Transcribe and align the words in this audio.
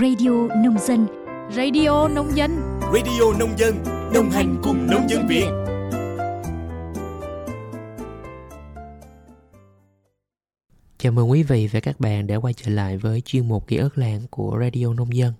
Radio 0.00 0.30
Nông 0.64 0.78
Dân. 0.78 1.06
Radio 1.50 2.08
Nông 2.08 2.36
Dân. 2.36 2.80
Radio 2.80 3.38
Nông 3.38 3.58
Dân 3.58 3.74
Đồng 4.14 4.30
hành 4.30 4.60
cùng 4.62 4.86
nông 4.90 5.08
dân 5.08 5.26
Việt. 5.28 5.46
Chào 10.98 11.12
mừng 11.12 11.30
quý 11.30 11.42
vị 11.42 11.68
và 11.72 11.80
các 11.80 12.00
bạn 12.00 12.26
đã 12.26 12.36
quay 12.36 12.54
trở 12.54 12.70
lại 12.70 12.96
với 12.96 13.20
chuyên 13.20 13.48
mục 13.48 13.66
ký 13.66 13.76
ức 13.76 13.98
làng 13.98 14.20
của 14.30 14.58
Radio 14.60 14.94
Nông 14.94 15.16
Dân. 15.16 15.32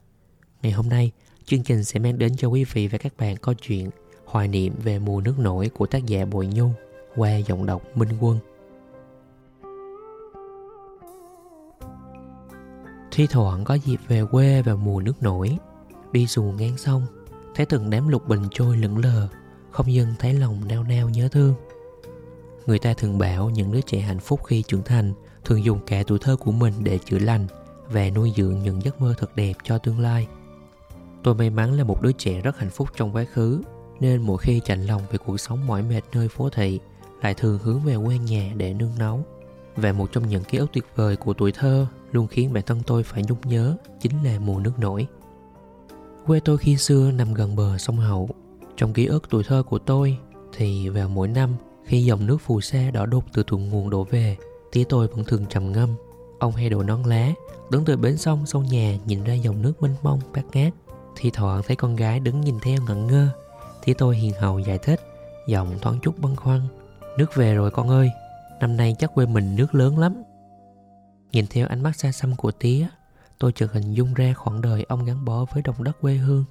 Ngày 0.62 0.73
hôm 0.73 0.89
nay, 0.89 1.11
chương 1.45 1.62
trình 1.62 1.84
sẽ 1.84 2.00
mang 2.00 2.18
đến 2.18 2.36
cho 2.36 2.48
quý 2.48 2.64
vị 2.73 2.89
và 2.89 2.98
các 2.98 3.12
bạn 3.18 3.36
câu 3.36 3.55
chuyện 3.55 3.91
hoài 4.25 4.48
niệm 4.48 4.73
về 4.82 4.98
mùa 4.98 5.21
nước 5.21 5.39
nổi 5.39 5.68
của 5.68 5.86
tác 5.86 6.07
giả 6.07 6.25
Bội 6.25 6.46
Nhu 6.46 6.68
qua 7.16 7.36
giọng 7.36 7.66
đọc 7.66 7.82
Minh 7.96 8.11
Quân 8.21 8.39
Thi 13.15 13.27
thoảng 13.27 13.65
có 13.65 13.75
dịp 13.75 14.01
về 14.09 14.25
quê 14.31 14.62
vào 14.62 14.77
mùa 14.77 15.01
nước 15.01 15.23
nổi. 15.23 15.59
Đi 16.13 16.27
xuồng 16.27 16.57
ngang 16.57 16.77
sông, 16.77 17.07
Thấy 17.55 17.67
từng 17.67 17.91
đám 17.91 18.09
lục 18.09 18.29
bình 18.29 18.43
trôi 18.50 18.77
lững 18.77 18.99
lờ, 18.99 19.29
Không 19.71 19.93
dưng 19.93 20.14
thấy 20.18 20.35
lòng 20.35 20.61
nao 20.68 20.82
nao 20.82 21.09
nhớ 21.09 21.29
thương. 21.29 21.55
Người 22.67 22.79
ta 22.79 22.95
thường 22.95 23.19
bảo 23.19 23.50
những 23.50 23.72
đứa 23.72 23.81
trẻ 23.81 24.00
hạnh 24.00 24.21
phúc 24.21 24.41
khi 24.45 24.63
trưởng 24.63 24.82
thành 24.82 25.13
Thường 25.45 25.64
dùng 25.64 25.79
cả 25.86 26.03
tuổi 26.07 26.19
thơ 26.19 26.36
của 26.36 26.53
mình 26.53 26.75
để 26.79 26.99
chữa 26.99 27.19
lành 27.19 27.46
Và 27.89 28.11
nuôi 28.11 28.32
dưỡng 28.36 28.58
những 28.58 28.82
giấc 28.82 29.00
mơ 29.00 29.14
thật 29.19 29.36
đẹp 29.36 29.55
cho 29.64 29.79
tương 29.79 30.00
lai. 30.00 30.27
Tôi 31.22 31.35
may 31.35 31.50
mắn 31.50 31.72
là 31.72 31.85
một 31.85 32.03
đứa 32.03 32.12
trẻ 32.12 32.41
rất 32.41 32.58
hạnh 32.58 32.70
phúc 32.70 32.89
trong 32.97 33.17
quá 33.17 33.25
khứ, 33.33 33.62
Nên 34.00 34.22
mỗi 34.22 34.39
khi 34.39 34.61
chạnh 34.64 34.86
lòng 34.86 35.03
về 35.11 35.19
cuộc 35.27 35.36
sống 35.41 35.67
mỏi 35.67 35.83
mệt 35.83 36.03
nơi 36.12 36.28
phố 36.28 36.48
thị, 36.48 36.81
Lại 37.22 37.34
thường 37.34 37.58
hướng 37.62 37.81
về 37.81 37.97
quê 38.05 38.19
nhà 38.19 38.53
để 38.56 38.75
nương 38.75 38.98
náu. 38.98 39.25
Và 39.77 39.92
một 39.92 40.12
trong 40.12 40.28
những 40.28 40.44
ký 40.44 40.58
ức 40.58 40.70
tuyệt 40.72 40.84
vời 40.94 41.17
của 41.17 41.34
tuổi 41.34 41.53
thơ 41.53 41.86
luôn 42.14 42.27
khiến 42.27 42.53
bản 42.53 42.62
thân 42.67 42.81
tôi 42.86 43.03
phải 43.03 43.23
nhung 43.28 43.39
nhớ 43.45 43.77
chính 44.00 44.25
là 44.25 44.39
mùa 44.39 44.61
nước 44.61 44.78
nổi. 44.78 45.06
Quê 46.27 46.41
tôi 46.41 46.59
khi 46.59 46.77
xưa 46.77 47.11
nằm 47.11 47.34
gần 47.34 47.56
bờ 47.56 47.78
sông 47.78 47.97
Hậu. 47.97 48.28
Trong 48.77 48.92
ký 48.92 49.06
ức 49.06 49.30
tuổi 49.30 49.44
thơ 49.44 49.62
của 49.62 49.78
tôi 49.78 50.19
thì 50.56 50.88
vào 50.88 51.08
mỗi 51.08 51.28
năm 51.28 51.50
khi 51.84 52.05
dòng 52.05 52.27
nước 52.27 52.38
phù 52.41 52.61
sa 52.61 52.91
đỏ 52.92 53.06
đục 53.06 53.25
từ 53.33 53.42
thượng 53.42 53.69
nguồn 53.69 53.91
đổ 53.91 54.05
về, 54.05 54.36
tía 54.72 54.84
tôi 54.84 55.06
vẫn 55.06 55.25
thường 55.25 55.47
trầm 55.47 55.72
ngâm. 55.72 55.88
Ông 56.38 56.53
hay 56.53 56.69
đồ 56.69 56.83
nón 56.83 57.03
lá, 57.03 57.33
đứng 57.70 57.84
từ 57.84 57.97
bến 57.97 58.16
sông 58.16 58.47
sau 58.47 58.62
nhà 58.62 58.97
nhìn 59.06 59.25
ra 59.25 59.34
dòng 59.34 59.62
nước 59.62 59.83
mênh 59.83 59.94
mông 60.03 60.20
bát 60.34 60.44
ngát. 60.53 60.72
Thì 61.16 61.31
thoảng 61.31 61.62
thấy 61.66 61.77
con 61.77 61.97
gái 61.97 62.20
đứng 62.20 62.41
nhìn 62.41 62.58
theo 62.62 62.78
ngẩn 62.86 63.06
ngơ. 63.06 63.28
Tía 63.84 63.94
tôi 63.94 64.16
hiền 64.16 64.33
hậu 64.41 64.58
giải 64.58 64.78
thích, 64.78 65.00
giọng 65.48 65.78
thoáng 65.81 65.98
chút 66.03 66.19
băn 66.19 66.36
khoăn. 66.36 66.60
Nước 67.19 67.34
về 67.34 67.55
rồi 67.55 67.70
con 67.70 67.88
ơi, 67.88 68.10
năm 68.60 68.77
nay 68.77 68.97
chắc 68.98 69.14
quê 69.14 69.27
mình 69.27 69.56
nước 69.56 69.75
lớn 69.75 69.98
lắm. 69.98 70.22
Nhìn 71.34 71.46
theo 71.46 71.66
ánh 71.66 71.82
mắt 71.82 71.96
xa 71.96 72.12
xăm 72.12 72.36
của 72.36 72.50
tía, 72.50 72.86
Tôi 73.38 73.52
chợt 73.52 73.72
hình 73.72 73.92
dung 73.92 74.14
ra 74.14 74.34
khoảng 74.36 74.60
đời 74.60 74.84
ông 74.88 75.04
gắn 75.04 75.24
bó 75.24 75.44
với 75.54 75.62
đồng 75.62 75.84
đất 75.84 76.00
quê 76.00 76.14
hương. 76.14 76.44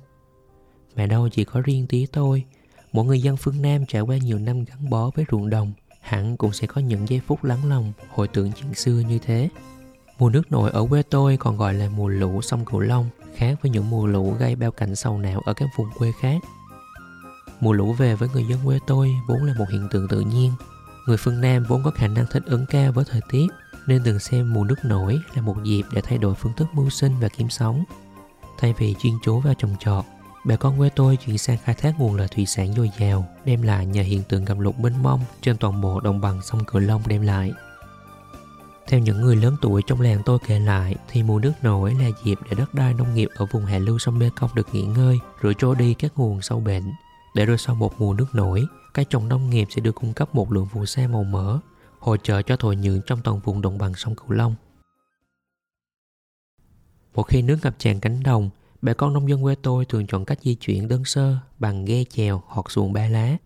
Mà 0.95 1.05
đâu 1.05 1.29
chỉ 1.29 1.43
có 1.43 1.61
riêng 1.61 1.87
tía 1.87 2.05
tôi, 2.11 2.43
Mỗi 2.91 3.05
người 3.05 3.21
dân 3.21 3.37
phương 3.37 3.61
Nam 3.61 3.85
trải 3.85 4.01
qua 4.01 4.17
nhiều 4.17 4.39
năm 4.39 4.63
gắn 4.63 4.89
bó 4.89 5.09
với 5.15 5.25
ruộng 5.31 5.49
đồng, 5.49 5.73
Hẳn 6.01 6.37
cũng 6.37 6.53
sẽ 6.53 6.67
có 6.67 6.81
những 6.81 7.09
giây 7.09 7.21
phút 7.27 7.43
lắng 7.43 7.69
lòng 7.69 7.93
Hồi 8.09 8.27
tưởng 8.27 8.51
chuyện 8.51 8.73
xưa 8.73 8.99
như 8.99 9.19
thế. 9.19 9.49
Mùa 10.19 10.29
nước 10.29 10.51
nổi 10.51 10.71
ở 10.71 10.85
quê 10.89 11.03
tôi 11.03 11.37
còn 11.37 11.57
gọi 11.57 11.73
là 11.73 11.89
mùa 11.89 12.07
lũ 12.07 12.41
sông 12.41 12.65
Cửu 12.65 12.79
Long, 12.79 13.09
Khác 13.35 13.59
với 13.61 13.71
những 13.71 13.89
mùa 13.89 14.07
lũ 14.07 14.35
gây 14.39 14.55
bao 14.55 14.71
cảnh 14.71 14.95
sầu 14.95 15.17
não 15.17 15.41
ở 15.45 15.53
các 15.53 15.69
vùng 15.77 15.89
quê 15.97 16.11
khác. 16.21 16.41
Mùa 17.59 17.73
lũ 17.73 17.93
về 17.93 18.15
với 18.15 18.29
người 18.33 18.45
dân 18.49 18.59
quê 18.65 18.79
tôi 18.87 19.11
vốn 19.27 19.43
là 19.43 19.53
một 19.59 19.65
hiện 19.71 19.87
tượng 19.91 20.07
tự 20.07 20.19
nhiên. 20.19 20.51
Người 21.07 21.17
phương 21.17 21.41
Nam 21.41 21.65
vốn 21.69 21.83
có 21.83 21.91
khả 21.91 22.07
năng 22.07 22.25
thích 22.31 22.43
ứng 22.45 22.65
cao 22.69 22.91
với 22.91 23.05
thời 23.09 23.21
tiết 23.29 23.47
nên 23.87 24.03
đừng 24.03 24.19
xem 24.19 24.53
mùa 24.53 24.63
nước 24.63 24.85
nổi 24.85 25.19
là 25.35 25.41
một 25.41 25.63
dịp 25.63 25.83
để 25.91 26.01
thay 26.01 26.17
đổi 26.17 26.35
phương 26.35 26.53
thức 26.53 26.67
mưu 26.73 26.89
sinh 26.89 27.19
và 27.19 27.27
kiếm 27.27 27.49
sống. 27.49 27.83
Thay 28.57 28.73
vì 28.77 28.95
chuyên 28.99 29.13
chú 29.23 29.39
vào 29.39 29.53
trồng 29.53 29.75
trọt, 29.79 30.05
bà 30.45 30.55
con 30.55 30.77
quê 30.77 30.89
tôi 30.89 31.17
chuyển 31.17 31.37
sang 31.37 31.57
khai 31.63 31.75
thác 31.75 31.99
nguồn 31.99 32.15
lợi 32.15 32.27
thủy 32.27 32.45
sản 32.45 32.73
dồi 32.73 32.91
dào, 32.99 33.25
đem 33.45 33.61
lại 33.61 33.85
nhờ 33.85 34.01
hiện 34.01 34.23
tượng 34.23 34.45
ngập 34.45 34.59
lụt 34.59 34.75
mênh 34.79 35.03
mông 35.03 35.19
trên 35.41 35.57
toàn 35.57 35.81
bộ 35.81 35.99
đồng 35.99 36.21
bằng 36.21 36.41
sông 36.41 36.65
Cửu 36.65 36.81
Long 36.81 37.01
đem 37.07 37.21
lại. 37.21 37.53
Theo 38.87 38.99
những 38.99 39.21
người 39.21 39.35
lớn 39.35 39.55
tuổi 39.61 39.81
trong 39.87 40.01
làng 40.01 40.21
tôi 40.25 40.39
kể 40.47 40.59
lại 40.59 40.95
thì 41.09 41.23
mùa 41.23 41.39
nước 41.39 41.53
nổi 41.61 41.93
là 41.99 42.09
dịp 42.23 42.39
để 42.49 42.55
đất 42.57 42.73
đai 42.73 42.93
nông 42.93 43.15
nghiệp 43.15 43.29
ở 43.35 43.45
vùng 43.51 43.65
hạ 43.65 43.77
lưu 43.77 43.99
sông 43.99 44.19
Mê 44.19 44.29
Công 44.35 44.49
được 44.55 44.67
nghỉ 44.71 44.81
ngơi, 44.81 45.19
rửa 45.43 45.53
trôi 45.53 45.75
đi 45.75 45.93
các 45.93 46.11
nguồn 46.15 46.41
sâu 46.41 46.59
bệnh. 46.59 46.83
Để 47.33 47.45
rồi 47.45 47.57
sau 47.57 47.75
một 47.75 48.01
mùa 48.01 48.13
nước 48.13 48.35
nổi, 48.35 48.65
cây 48.93 49.05
trồng 49.05 49.29
nông 49.29 49.49
nghiệp 49.49 49.67
sẽ 49.71 49.81
được 49.81 49.95
cung 49.95 50.13
cấp 50.13 50.35
một 50.35 50.51
lượng 50.51 50.67
phù 50.73 50.85
sa 50.85 51.07
màu 51.07 51.23
mỡ 51.23 51.59
hỗ 52.03 52.17
trợ 52.17 52.41
cho 52.41 52.55
thổ 52.55 52.71
nhưỡng 52.71 53.01
trong 53.05 53.21
toàn 53.23 53.39
vùng 53.39 53.61
đồng 53.61 53.77
bằng 53.77 53.95
sông 53.95 54.15
Cửu 54.15 54.31
Long. 54.31 54.55
Một 57.15 57.23
khi 57.23 57.41
nước 57.41 57.57
ngập 57.63 57.79
tràn 57.79 57.99
cánh 57.99 58.23
đồng, 58.23 58.49
bà 58.81 58.93
con 58.93 59.13
nông 59.13 59.29
dân 59.29 59.43
quê 59.43 59.55
tôi 59.55 59.85
thường 59.85 60.07
chọn 60.07 60.25
cách 60.25 60.39
di 60.41 60.55
chuyển 60.55 60.87
đơn 60.87 61.05
sơ 61.05 61.37
bằng 61.59 61.85
ghe 61.85 62.03
chèo 62.03 62.41
hoặc 62.45 62.71
xuồng 62.71 62.93
ba 62.93 63.07
lá. 63.07 63.37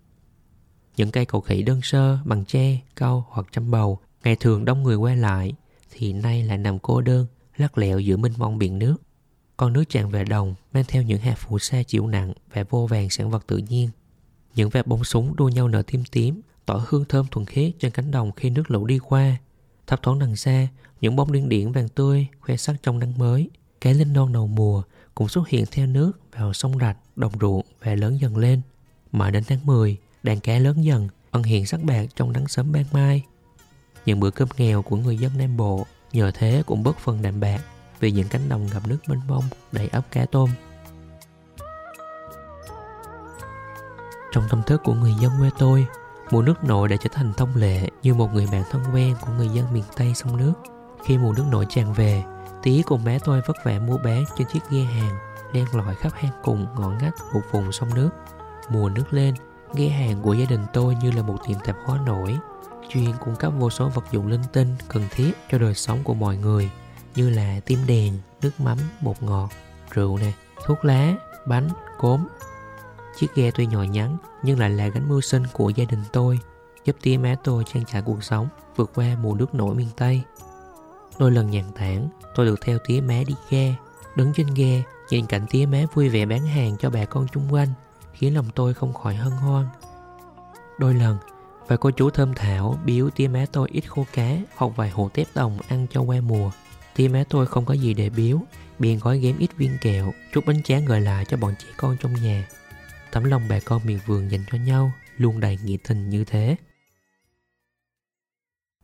Những 0.96 1.12
cây 1.12 1.26
cầu 1.26 1.42
khỉ 1.42 1.62
đơn 1.62 1.80
sơ 1.84 2.18
bằng 2.26 2.46
tre, 2.46 2.80
cau 2.96 3.26
hoặc 3.30 3.48
châm 3.52 3.72
bầu 3.72 4.00
ngày 4.24 4.36
thường 4.36 4.66
đông 4.66 4.84
người 4.84 4.96
qua 4.96 5.16
lại 5.16 5.54
thì 5.92 6.14
nay 6.14 6.44
lại 6.44 6.58
nằm 6.58 6.80
cô 6.80 7.02
đơn, 7.02 7.26
lắc 7.58 7.78
lẹo 7.78 8.00
giữa 8.00 8.18
mênh 8.18 8.34
mông 8.38 8.58
biển 8.58 8.80
nước. 8.80 8.96
Con 9.58 9.74
nước 9.74 9.84
tràn 9.90 10.10
về 10.10 10.24
đồng 10.24 10.56
mang 10.74 10.84
theo 10.88 11.04
những 11.04 11.20
hạt 11.20 11.36
phù 11.38 11.60
sa 11.60 11.84
chịu 11.84 12.08
nặng 12.08 12.34
và 12.54 12.64
vô 12.70 12.88
vàng 12.88 13.10
sản 13.10 13.30
vật 13.30 13.48
tự 13.48 13.58
nhiên. 13.58 13.90
Những 14.56 14.70
vạt 14.70 14.88
bông 14.88 15.04
súng 15.04 15.36
đua 15.36 15.50
nhau 15.50 15.68
nở 15.68 15.82
tím 15.82 16.04
tím 16.12 16.42
tỏ 16.68 16.82
hương 16.88 17.06
thơm 17.06 17.26
thuần 17.32 17.46
khiết 17.46 17.72
trên 17.80 17.92
cánh 17.92 18.12
đồng 18.12 18.32
khi 18.32 18.50
nước 18.50 18.72
lũ 18.72 18.86
đi 18.86 19.00
qua. 19.00 19.38
Thấp 19.88 20.02
thoáng 20.04 20.20
đằng 20.20 20.36
xa, 20.36 20.68
những 21.02 21.16
bông 21.16 21.32
điên 21.32 21.50
điển 21.50 21.72
vàng 21.72 21.90
tươi 21.90 22.28
khoe 22.40 22.58
sắc 22.58 22.76
trong 22.84 23.00
nắng 23.00 23.18
mới. 23.18 23.50
Cái 23.82 23.94
linh 23.94 24.14
non 24.14 24.34
đầu 24.34 24.48
mùa 24.48 24.84
cũng 25.16 25.28
xuất 25.28 25.48
hiện 25.48 25.66
theo 25.72 25.88
nước 25.88 26.12
vào 26.38 26.54
sông 26.54 26.80
rạch, 26.80 26.98
đồng 27.16 27.32
ruộng 27.42 27.66
và 27.84 27.96
lớn 27.96 28.18
dần 28.22 28.38
lên. 28.38 28.62
Mãi 29.12 29.32
đến 29.32 29.44
tháng 29.48 29.66
10, 29.66 29.98
đàn 30.24 30.40
cá 30.40 30.60
lớn 30.60 30.84
dần, 30.84 31.10
ân 31.32 31.44
hiện 31.44 31.66
sắc 31.66 31.84
bạc 31.84 32.06
trong 32.16 32.32
nắng 32.32 32.48
sớm 32.48 32.72
ban 32.72 32.86
mai. 32.92 33.24
Những 34.06 34.20
bữa 34.20 34.30
cơm 34.32 34.48
nghèo 34.58 34.82
của 34.82 34.96
người 34.96 35.18
dân 35.18 35.32
Nam 35.38 35.58
Bộ 35.58 35.86
nhờ 36.14 36.32
thế 36.34 36.64
cũng 36.66 36.84
bớt 36.84 36.98
phần 37.00 37.22
đạm 37.22 37.40
bạc 37.40 37.62
vì 38.00 38.12
những 38.12 38.28
cánh 38.28 38.50
đồng 38.50 38.68
ngập 38.74 38.88
nước 38.88 38.98
mênh 39.08 39.22
mông 39.28 39.44
đầy 39.72 39.88
ấp 39.88 40.12
cá 40.12 40.26
tôm. 40.26 40.50
Trong 44.32 44.44
tâm 44.50 44.62
thức 44.66 44.82
của 44.84 44.94
người 44.94 45.14
dân 45.22 45.32
quê 45.40 45.50
tôi, 45.58 45.86
Mùa 46.32 46.42
nước 46.42 46.64
nổi 46.64 46.88
đã 46.88 46.96
trở 46.96 47.10
thành 47.14 47.34
thông 47.34 47.56
lệ 47.56 47.90
như 48.04 48.14
một 48.14 48.34
người 48.34 48.48
bạn 48.52 48.64
thân 48.72 48.84
quen 48.94 49.16
của 49.22 49.32
người 49.38 49.50
dân 49.50 49.74
miền 49.74 49.84
Tây 49.96 50.14
sông 50.16 50.38
nước. 50.38 50.54
Khi 51.06 51.18
mùa 51.18 51.34
nước 51.34 51.44
nổi 51.52 51.66
tràn 51.70 51.94
về, 51.94 52.24
tí 52.64 52.82
cùng 52.82 53.04
bé 53.04 53.20
tôi 53.20 53.42
vất 53.48 53.58
vả 53.64 53.80
mua 53.80 53.98
bán 53.98 54.24
trên 54.38 54.48
chiếc 54.48 54.60
ghe 54.70 54.82
hàng, 54.82 55.18
len 55.54 55.66
lỏi 55.74 55.96
khắp 55.96 56.12
hang 56.16 56.32
cùng 56.44 56.66
ngõ 56.80 56.90
ngách 56.90 57.16
một 57.34 57.42
vùng 57.52 57.72
sông 57.72 57.94
nước. 57.96 58.10
Mùa 58.70 58.90
nước 58.90 59.14
lên, 59.14 59.36
ghe 59.74 59.90
hàng 59.90 60.22
của 60.22 60.34
gia 60.34 60.46
đình 60.46 60.66
tôi 60.74 60.96
như 60.96 61.12
là 61.12 61.22
một 61.22 61.38
tiệm 61.48 61.58
tạp 61.66 61.76
hóa 61.86 62.00
nổi, 62.06 62.38
chuyên 62.90 63.12
cung 63.20 63.36
cấp 63.36 63.54
vô 63.60 63.70
số 63.70 63.90
vật 63.90 64.06
dụng 64.12 64.28
linh 64.28 64.44
tinh 64.54 64.76
cần 64.88 65.04
thiết 65.12 65.32
cho 65.52 65.58
đời 65.58 65.74
sống 65.74 66.00
của 66.04 66.14
mọi 66.14 66.38
người 66.38 66.70
như 67.16 67.30
là 67.30 67.60
tim 67.66 67.80
đèn, 67.88 68.14
nước 68.42 68.60
mắm, 68.60 68.78
bột 69.02 69.16
ngọt, 69.22 69.50
rượu 69.92 70.18
nè, 70.18 70.32
thuốc 70.66 70.86
lá, 70.86 71.14
bánh, 71.46 71.70
cốm, 71.98 72.28
Chiếc 73.20 73.36
ghe 73.36 73.52
tuy 73.52 73.66
nhỏ 73.66 73.84
nhắn 73.84 74.18
nhưng 74.44 74.60
lại 74.60 74.70
là 74.70 74.88
gánh 74.88 75.10
mưu 75.10 75.22
sinh 75.22 75.44
của 75.54 75.70
gia 75.70 75.86
đình 75.86 76.04
tôi, 76.14 76.40
giúp 76.86 76.96
tía 77.02 77.18
má 77.18 77.36
tôi 77.44 77.64
trang 77.74 77.86
trải 77.86 78.02
cuộc 78.02 78.24
sống, 78.24 78.48
vượt 78.76 78.92
qua 78.96 79.16
mùa 79.22 79.36
nước 79.36 79.56
nổi 79.56 79.76
miền 79.76 79.88
Tây. 79.98 80.22
Đôi 81.20 81.32
lần 81.32 81.52
nhàn 81.52 81.66
tản, 81.76 82.10
tôi 82.36 82.46
được 82.46 82.62
theo 82.62 82.78
tía 82.88 83.02
má 83.02 83.24
đi 83.28 83.36
ghe, 83.50 83.76
đứng 84.16 84.34
trên 84.34 84.48
ghe, 84.56 84.84
nhìn 85.10 85.26
cảnh 85.26 85.46
tía 85.50 85.66
má 85.66 85.78
vui 85.94 86.10
vẻ 86.10 86.26
bán 86.26 86.48
hàng 86.48 86.78
cho 86.78 86.90
bà 86.90 87.06
con 87.06 87.28
chung 87.34 87.54
quanh, 87.54 87.70
khiến 88.14 88.36
lòng 88.36 88.48
tôi 88.56 88.74
không 88.74 88.94
khỏi 88.94 89.16
hân 89.16 89.32
hoan. 89.32 89.66
Đôi 90.80 90.94
lần, 90.94 91.18
và 91.68 91.78
cô 91.78 91.92
chú 91.92 92.10
thơm 92.10 92.34
thảo 92.34 92.80
biếu 92.86 93.10
tía 93.10 93.28
má 93.28 93.46
tôi 93.52 93.70
ít 93.72 93.84
khô 93.88 94.06
cá 94.14 94.38
hoặc 94.56 94.72
vài 94.76 94.90
hồ 94.90 95.10
tép 95.14 95.28
đồng 95.36 95.60
ăn 95.68 95.88
cho 95.92 96.02
qua 96.02 96.22
mùa. 96.22 96.52
Tía 96.96 97.08
má 97.08 97.24
tôi 97.30 97.48
không 97.48 97.66
có 97.66 97.74
gì 97.74 97.94
để 97.94 98.10
biếu, 98.10 98.40
便 98.80 99.00
gói 99.00 99.20
ghém 99.20 99.38
ít 99.38 99.58
viên 99.58 99.78
kẹo, 99.82 100.14
chút 100.34 100.46
bánh 100.46 100.64
tráng 100.64 100.86
gợi 100.86 101.02
lại 101.02 101.26
cho 101.26 101.38
bọn 101.38 101.54
trẻ 101.60 101.68
con 101.78 101.98
trong 102.02 102.14
nhà. 102.14 102.48
Tấm 103.12 103.24
lòng 103.24 103.42
bà 103.50 103.60
con 103.66 103.82
miền 103.86 104.00
vườn 104.06 104.32
dành 104.32 104.44
cho 104.52 104.58
nhau 104.58 104.92
luôn 105.18 105.40
đầy 105.40 105.58
nghĩa 105.64 105.78
tình 105.88 106.10
như 106.10 106.24
thế. 106.24 106.56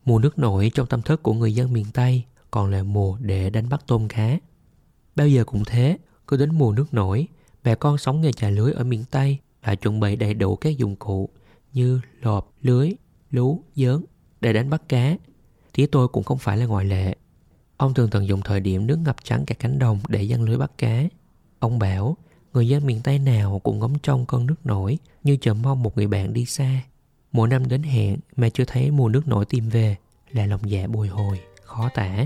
Mùa 0.05 0.19
nước 0.19 0.39
nổi 0.39 0.71
trong 0.73 0.87
tâm 0.87 1.01
thức 1.01 1.23
của 1.23 1.33
người 1.33 1.55
dân 1.55 1.73
miền 1.73 1.85
Tây 1.93 2.23
còn 2.51 2.71
là 2.71 2.83
mùa 2.83 3.17
để 3.21 3.49
đánh 3.49 3.69
bắt 3.69 3.83
tôm 3.87 4.07
cá. 4.07 4.37
Bao 5.15 5.27
giờ 5.27 5.43
cũng 5.43 5.63
thế, 5.65 5.97
cứ 6.27 6.37
đến 6.37 6.55
mùa 6.55 6.71
nước 6.71 6.93
nổi, 6.93 7.27
bà 7.63 7.75
con 7.75 7.97
sống 7.97 8.21
nghề 8.21 8.31
chài 8.31 8.51
lưới 8.51 8.71
ở 8.71 8.83
miền 8.83 9.03
Tây 9.11 9.37
lại 9.63 9.75
chuẩn 9.75 9.99
bị 9.99 10.15
đầy 10.15 10.33
đủ 10.33 10.55
các 10.55 10.77
dụng 10.77 10.95
cụ 10.95 11.29
như 11.73 12.01
lọp, 12.21 12.53
lưới, 12.61 12.91
lú, 13.31 13.63
dớn 13.75 14.05
để 14.41 14.53
đánh 14.53 14.69
bắt 14.69 14.89
cá. 14.89 15.15
Tía 15.73 15.85
tôi 15.85 16.07
cũng 16.07 16.23
không 16.23 16.37
phải 16.37 16.57
là 16.57 16.65
ngoại 16.65 16.85
lệ. 16.85 17.15
Ông 17.77 17.93
thường 17.93 18.09
tận 18.09 18.27
dụng 18.27 18.41
thời 18.41 18.59
điểm 18.59 18.87
nước 18.87 18.99
ngập 18.99 19.15
trắng 19.23 19.43
cả 19.45 19.55
cánh 19.55 19.79
đồng 19.79 19.99
để 20.07 20.23
dân 20.23 20.43
lưới 20.43 20.57
bắt 20.57 20.71
cá. 20.77 21.03
Ông 21.59 21.79
bảo 21.79 22.17
Người 22.53 22.67
dân 22.67 22.85
miền 22.85 23.01
Tây 23.03 23.19
nào 23.19 23.61
cũng 23.63 23.79
ngóng 23.79 23.99
trông 23.99 24.25
con 24.25 24.45
nước 24.45 24.65
nổi 24.65 24.97
như 25.23 25.37
chờ 25.41 25.53
mong 25.53 25.83
một 25.83 25.97
người 25.97 26.07
bạn 26.07 26.33
đi 26.33 26.45
xa. 26.45 26.81
Mỗi 27.31 27.47
năm 27.47 27.67
đến 27.67 27.83
hẹn 27.83 28.17
mà 28.35 28.49
chưa 28.49 28.65
thấy 28.67 28.91
mùa 28.91 29.09
nước 29.09 29.27
nổi 29.27 29.45
tìm 29.45 29.69
về 29.69 29.95
là 30.31 30.45
lòng 30.45 30.69
dạ 30.69 30.87
bồi 30.87 31.07
hồi, 31.07 31.39
khó 31.63 31.89
tả. 31.93 32.25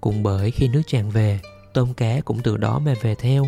Cùng 0.00 0.22
bởi 0.22 0.50
khi 0.50 0.68
nước 0.68 0.82
tràn 0.86 1.10
về, 1.10 1.40
tôm 1.74 1.94
cá 1.94 2.20
cũng 2.20 2.40
từ 2.42 2.56
đó 2.56 2.78
mà 2.78 2.94
về 3.00 3.14
theo. 3.14 3.46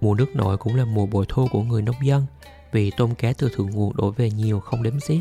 Mùa 0.00 0.14
nước 0.14 0.36
nổi 0.36 0.56
cũng 0.56 0.76
là 0.76 0.84
mùa 0.84 1.06
bội 1.06 1.26
thu 1.28 1.46
của 1.52 1.62
người 1.62 1.82
nông 1.82 2.06
dân 2.06 2.26
vì 2.72 2.90
tôm 2.96 3.14
cá 3.14 3.32
từ 3.32 3.50
thượng 3.54 3.70
nguồn 3.70 3.96
đổ 3.96 4.10
về 4.10 4.30
nhiều 4.30 4.60
không 4.60 4.82
đếm 4.82 5.00
xiết. 5.00 5.20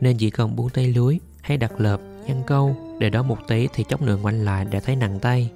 Nên 0.00 0.16
chỉ 0.16 0.30
cần 0.30 0.56
buông 0.56 0.70
tay 0.70 0.86
lưới 0.86 1.18
hay 1.40 1.56
đặt 1.56 1.80
lợp, 1.80 2.00
nhăn 2.26 2.42
câu 2.46 2.76
để 2.98 3.10
đó 3.10 3.22
một 3.22 3.38
tí 3.48 3.68
thì 3.72 3.84
chốc 3.84 4.02
nữa 4.02 4.16
ngoảnh 4.16 4.44
lại 4.44 4.64
đã 4.64 4.80
thấy 4.80 4.96
nặng 4.96 5.18
tay. 5.20 5.50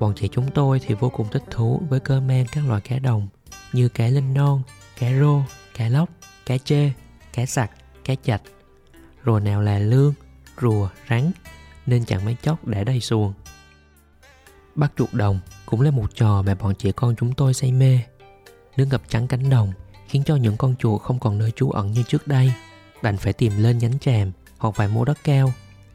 Bọn 0.00 0.14
trẻ 0.14 0.28
chúng 0.32 0.50
tôi 0.50 0.80
thì 0.80 0.94
vô 0.94 1.10
cùng 1.10 1.28
thích 1.32 1.42
thú 1.50 1.82
với 1.88 2.00
cơ 2.00 2.20
men 2.20 2.46
các 2.52 2.66
loại 2.66 2.80
cá 2.80 2.98
đồng 2.98 3.28
như 3.72 3.88
cá 3.88 4.06
linh 4.06 4.34
non, 4.34 4.62
cá 4.98 5.18
rô, 5.20 5.40
cá 5.74 5.88
lóc, 5.88 6.08
cá 6.46 6.58
chê, 6.58 6.90
cá 7.32 7.46
sặc, 7.46 7.70
cá 8.04 8.14
chạch. 8.22 8.42
Rồi 9.24 9.40
nào 9.40 9.62
là 9.62 9.78
lương, 9.78 10.14
rùa, 10.60 10.88
rắn 11.10 11.32
nên 11.86 12.04
chẳng 12.04 12.24
mấy 12.24 12.36
chốc 12.42 12.66
đã 12.66 12.84
đầy 12.84 13.00
xuồng. 13.00 13.32
Bắt 14.74 14.92
chuột 14.96 15.12
đồng 15.12 15.40
cũng 15.66 15.80
là 15.80 15.90
một 15.90 16.14
trò 16.14 16.42
mà 16.42 16.54
bọn 16.54 16.74
trẻ 16.74 16.92
con 16.92 17.14
chúng 17.16 17.32
tôi 17.32 17.54
say 17.54 17.72
mê. 17.72 18.00
Nước 18.76 18.86
ngập 18.90 19.02
trắng 19.08 19.28
cánh 19.28 19.50
đồng 19.50 19.72
khiến 20.08 20.22
cho 20.24 20.36
những 20.36 20.56
con 20.56 20.76
chuột 20.76 21.02
không 21.02 21.18
còn 21.18 21.38
nơi 21.38 21.50
trú 21.50 21.70
ẩn 21.70 21.92
như 21.92 22.02
trước 22.02 22.26
đây. 22.26 22.52
Đành 23.02 23.16
phải 23.16 23.32
tìm 23.32 23.52
lên 23.56 23.78
nhánh 23.78 23.98
tràm 23.98 24.32
hoặc 24.58 24.76
vài 24.76 24.88
mô 24.88 25.04
đất 25.04 25.18
cao 25.24 25.52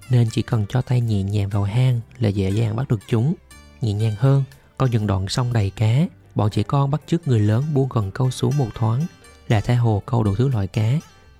nên 0.09 0.27
chỉ 0.31 0.41
cần 0.41 0.65
cho 0.69 0.81
tay 0.81 1.01
nhẹ 1.01 1.23
nhàng 1.23 1.49
vào 1.49 1.63
hang 1.63 2.01
là 2.19 2.29
dễ 2.29 2.49
dàng 2.49 2.75
bắt 2.75 2.87
được 2.87 2.99
chúng. 3.07 3.33
Nhẹ 3.81 3.93
nhàng 3.93 4.15
hơn, 4.17 4.43
có 4.77 4.85
những 4.85 5.07
đoạn 5.07 5.27
sông 5.27 5.53
đầy 5.53 5.69
cá, 5.69 6.05
bọn 6.35 6.49
trẻ 6.49 6.63
con 6.63 6.91
bắt 6.91 7.01
chước 7.07 7.27
người 7.27 7.39
lớn 7.39 7.63
buông 7.73 7.89
cần 7.89 8.11
câu 8.11 8.31
xuống 8.31 8.57
một 8.57 8.69
thoáng 8.75 9.01
là 9.47 9.61
tha 9.61 9.75
hồ 9.75 10.03
câu 10.05 10.23
đủ 10.23 10.35
thứ 10.35 10.47
loại 10.47 10.67
cá 10.67 10.91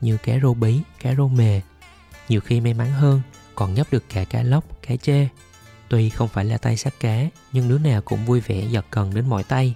như 0.02 0.18
cá 0.18 0.40
rô 0.40 0.54
bí, 0.54 0.80
cá 1.02 1.16
rô 1.16 1.28
mề. 1.28 1.62
Nhiều 2.30 2.42
khi 2.42 2.62
may 2.62 2.74
mắn 2.74 2.92
hơn 2.92 3.22
còn 3.56 3.74
nhấp 3.74 3.88
được 3.92 4.04
cả 4.14 4.24
cá 4.24 4.44
lóc, 4.44 4.64
cá 4.88 4.96
chê. 4.96 5.28
Tuy 5.90 6.10
không 6.10 6.28
phải 6.28 6.46
là 6.46 6.58
tay 6.58 6.78
sát 6.78 6.94
cá, 7.00 7.26
nhưng 7.52 7.70
đứa 7.70 7.78
nào 7.78 8.02
cũng 8.02 8.26
vui 8.26 8.40
vẻ 8.40 8.66
giật 8.66 8.86
cần 8.90 9.14
đến 9.14 9.30
mọi 9.30 9.44
tay. 9.44 9.76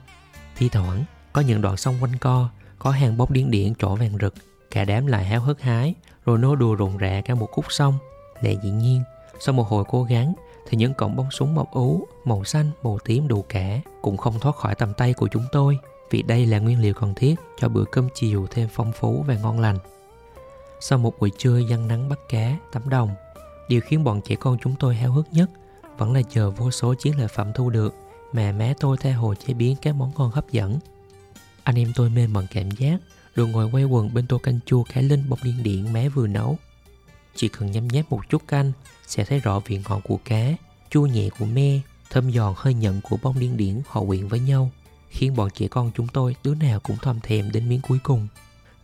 Thi 0.58 0.70
thoảng, 0.70 1.04
có 1.34 1.42
những 1.42 1.62
đoạn 1.62 1.78
sông 1.78 1.96
quanh 2.02 2.18
co, 2.18 2.50
có 2.80 2.92
hàng 2.92 3.18
bốc 3.18 3.32
điên 3.32 3.52
điện 3.52 3.74
trổ 3.80 3.96
vàng 3.96 4.18
rực, 4.22 4.34
cả 4.72 4.86
đám 4.86 5.08
lại 5.08 5.26
háo 5.26 5.42
hức 5.42 5.62
hái, 5.62 5.94
rồi 6.26 6.38
nô 6.38 6.56
đùa 6.56 6.76
rộn 6.76 6.98
rã 6.98 7.22
cả 7.26 7.36
một 7.36 7.48
khúc 7.52 7.66
sông. 7.70 7.98
Lẽ 8.42 8.54
dĩ 8.64 8.70
nhiên, 8.70 9.04
sau 9.40 9.54
một 9.54 9.68
hồi 9.68 9.84
cố 9.88 10.04
gắng, 10.04 10.34
thì 10.70 10.78
những 10.78 10.94
cọng 10.94 11.16
bông 11.16 11.32
súng 11.32 11.56
màu 11.56 11.68
ú, 11.72 12.08
màu 12.26 12.44
xanh, 12.44 12.72
màu 12.84 13.00
tím 13.06 13.28
đủ 13.28 13.46
cả 13.50 13.80
cũng 14.02 14.18
không 14.18 14.40
thoát 14.40 14.56
khỏi 14.56 14.76
tầm 14.76 14.94
tay 14.94 15.14
của 15.14 15.28
chúng 15.28 15.46
tôi 15.52 15.78
vì 16.10 16.22
đây 16.22 16.46
là 16.46 16.60
nguyên 16.60 16.82
liệu 16.82 16.94
cần 16.94 17.14
thiết 17.14 17.36
cho 17.60 17.70
bữa 17.70 17.84
cơm 17.92 18.08
chiều 18.16 18.48
thêm 18.52 18.70
phong 18.72 18.92
phú 18.92 19.24
và 19.28 19.36
ngon 19.36 19.60
lành. 19.60 19.78
Sau 20.80 20.98
một 20.98 21.20
buổi 21.20 21.32
trưa 21.38 21.62
dăng 21.70 21.88
nắng 21.88 22.10
bắt 22.10 22.20
cá, 22.30 22.58
tắm 22.72 22.90
đồng, 22.90 23.10
điều 23.70 23.82
khiến 23.82 24.04
bọn 24.04 24.22
trẻ 24.22 24.36
con 24.36 24.58
chúng 24.62 24.76
tôi 24.80 24.96
háo 24.96 25.12
hức 25.12 25.28
nhất 25.32 25.50
vẫn 25.98 26.14
là 26.14 26.22
chờ 26.30 26.52
vô 26.52 26.72
số 26.72 26.94
chiến 26.94 27.20
lợi 27.20 27.28
phẩm 27.28 27.52
thu 27.56 27.70
được 27.70 27.96
mà 28.32 28.52
má 28.52 28.74
tôi 28.80 28.98
tha 28.98 29.12
hồ 29.12 29.36
chế 29.36 29.54
biến 29.54 29.76
các 29.82 29.96
món 29.96 30.12
ngon 30.18 30.32
hấp 30.32 30.52
dẫn. 30.52 30.80
Anh 31.64 31.76
em 31.76 31.92
tôi 31.96 32.10
mê 32.10 32.28
mẩn 32.28 32.46
cảm 32.54 32.72
giác 32.72 32.98
được 33.36 33.46
ngồi 33.46 33.70
quay 33.72 33.84
quần 33.84 34.14
bên 34.14 34.28
tô 34.28 34.38
canh 34.38 34.60
chua 34.66 34.84
cái 34.94 35.04
linh 35.04 35.30
bọc 35.30 35.40
điên 35.44 35.64
điện 35.64 35.94
má 35.94 36.02
vừa 36.16 36.28
nấu. 36.28 36.58
Chỉ 37.40 37.48
cần 37.48 37.72
nhấm 37.72 37.88
nháp 37.88 38.12
một 38.12 38.30
chút 38.30 38.48
canh 38.48 38.72
sẽ 39.08 39.24
thấy 39.24 39.40
rõ 39.40 39.60
vị 39.60 39.80
ngọt 39.90 40.02
của 40.04 40.20
cá, 40.26 40.54
chua 40.90 41.06
nhẹ 41.06 41.30
của 41.40 41.46
me, 41.46 41.80
thơm 42.10 42.32
giòn 42.32 42.54
hơi 42.58 42.74
nhận 42.74 43.02
của 43.02 43.18
bông 43.22 43.40
điên 43.40 43.58
điển 43.58 43.82
hòa 43.88 44.04
quyện 44.08 44.28
với 44.28 44.40
nhau, 44.40 44.72
khiến 45.10 45.36
bọn 45.36 45.50
trẻ 45.50 45.68
con 45.68 45.92
chúng 45.96 46.08
tôi 46.08 46.36
đứa 46.44 46.56
nào 46.56 46.80
cũng 46.80 46.98
thầm 47.02 47.20
thèm 47.20 47.52
đến 47.52 47.70
miếng 47.70 47.82
cuối 47.82 48.00
cùng. 48.04 48.28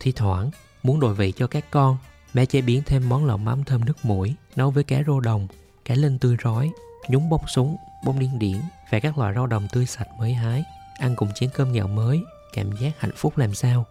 Thi 0.00 0.12
thoảng, 0.12 0.50
muốn 0.82 1.00
đổi 1.00 1.14
vị 1.14 1.32
cho 1.36 1.46
các 1.46 1.70
con, 1.70 1.96
mẹ 2.34 2.46
chế 2.46 2.60
biến 2.60 2.82
thêm 2.86 3.08
món 3.08 3.24
lẩu 3.24 3.36
mắm 3.36 3.64
thơm 3.64 3.84
nước 3.84 4.04
mũi, 4.04 4.34
nấu 4.56 4.70
với 4.70 4.84
cá 4.84 5.02
rô 5.06 5.20
đồng, 5.20 5.48
cá 5.84 5.94
linh 5.94 6.18
tươi 6.18 6.36
rói, 6.44 6.70
nhúng 7.08 7.28
bông 7.28 7.46
súng, 7.46 7.76
bông 8.04 8.18
điên 8.18 8.38
điển 8.38 8.60
và 8.90 9.00
các 9.00 9.18
loại 9.18 9.34
rau 9.34 9.46
đồng 9.46 9.68
tươi 9.72 9.86
sạch 9.86 10.08
mới 10.18 10.34
hái. 10.34 10.64
Ăn 10.98 11.16
cùng 11.16 11.28
chén 11.34 11.50
cơm 11.54 11.72
gạo 11.72 11.88
mới, 11.88 12.22
cảm 12.52 12.76
giác 12.76 13.00
hạnh 13.00 13.16
phúc 13.16 13.38
làm 13.38 13.54
sao. 13.54 13.86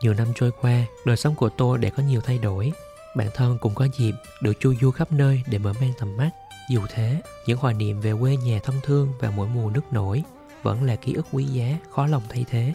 Nhiều 0.00 0.14
năm 0.14 0.28
trôi 0.34 0.50
qua, 0.60 0.84
đời 1.04 1.16
sống 1.16 1.34
của 1.34 1.48
tôi 1.48 1.78
đã 1.78 1.90
có 1.90 2.02
nhiều 2.02 2.20
thay 2.20 2.38
đổi. 2.38 2.72
Bản 3.16 3.28
thân 3.34 3.58
cũng 3.58 3.74
có 3.74 3.88
dịp 3.98 4.14
được 4.42 4.60
chu 4.60 4.74
du 4.80 4.90
khắp 4.90 5.12
nơi 5.12 5.42
để 5.46 5.58
mở 5.58 5.72
mang 5.80 5.92
tầm 5.98 6.16
mắt. 6.16 6.30
Dù 6.70 6.80
thế, 6.88 7.22
những 7.46 7.58
hoài 7.58 7.74
niệm 7.74 8.00
về 8.00 8.12
quê 8.20 8.36
nhà 8.36 8.60
thân 8.62 8.76
thương 8.82 9.12
và 9.20 9.30
mỗi 9.30 9.48
mùa 9.48 9.70
nước 9.70 9.92
nổi 9.92 10.22
vẫn 10.62 10.82
là 10.82 10.96
ký 10.96 11.12
ức 11.12 11.26
quý 11.32 11.44
giá, 11.44 11.78
khó 11.90 12.06
lòng 12.06 12.22
thay 12.28 12.44
thế. 12.50 12.72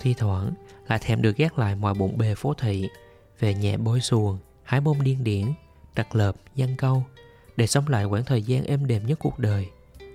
Thi 0.00 0.14
thoảng, 0.14 0.52
lại 0.88 0.98
thèm 1.02 1.22
được 1.22 1.36
gác 1.36 1.58
lại 1.58 1.74
mọi 1.74 1.94
bộn 1.94 2.18
bề 2.18 2.34
phố 2.34 2.54
thị, 2.54 2.88
về 3.40 3.54
nhà 3.54 3.76
bôi 3.76 4.00
xuồng, 4.00 4.38
hái 4.62 4.80
bông 4.80 5.02
điên 5.02 5.24
điển, 5.24 5.46
đặt 5.94 6.14
lợp, 6.14 6.36
giăng 6.54 6.76
câu, 6.76 7.04
để 7.56 7.66
sống 7.66 7.88
lại 7.88 8.04
quãng 8.04 8.24
thời 8.24 8.42
gian 8.42 8.64
êm 8.64 8.86
đềm 8.86 9.06
nhất 9.06 9.18
cuộc 9.18 9.38
đời, 9.38 9.66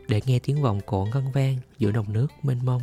để 0.07 0.21
nghe 0.25 0.39
tiếng 0.39 0.61
vọng 0.61 0.81
cổ 0.85 1.07
ngân 1.13 1.31
vang 1.31 1.57
giữa 1.77 1.91
đồng 1.91 2.13
nước 2.13 2.27
mênh 2.43 2.65
mông. 2.65 2.81